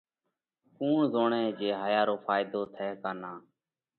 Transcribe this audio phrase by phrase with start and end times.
[0.77, 3.37] ڪُوڻ زوڻئه جي هايا رو ڦائيڌو ٿئه ڪا نان؟